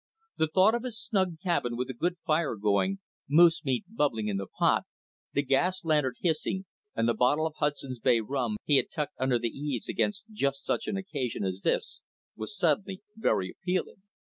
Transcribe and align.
The 0.37 0.47
thought 0.47 0.73
of 0.73 0.81
his 0.81 0.99
snug 0.99 1.39
cabin, 1.43 1.77
with 1.77 1.91
a 1.91 1.93
good 1.93 2.17
fire 2.25 2.55
going, 2.55 2.97
moosemeat 3.29 3.85
bubbling 3.87 4.29
in 4.29 4.37
the 4.37 4.47
pot, 4.47 4.85
the 5.33 5.43
gas 5.43 5.85
lantern 5.85 6.15
hissing, 6.21 6.65
and 6.95 7.07
the 7.07 7.13
bottle 7.13 7.45
of 7.45 7.53
Hudson's 7.59 7.99
Bay 7.99 8.19
rum 8.19 8.57
he 8.65 8.77
had 8.77 8.89
tucked 8.89 9.13
under 9.19 9.37
the 9.37 9.49
eaves 9.55 9.87
against 9.87 10.25
just 10.31 10.65
such 10.65 10.87
an 10.87 10.97
occasion 10.97 11.43
as 11.43 11.61
this, 11.61 12.01
was 12.35 12.57
suddenly 12.57 13.03
very 13.15 13.51
appealing. 13.51 14.01